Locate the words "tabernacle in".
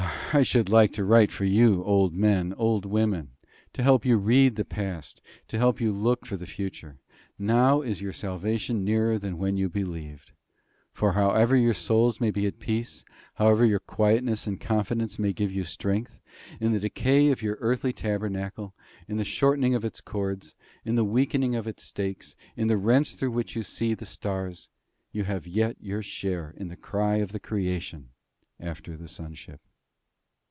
17.91-19.17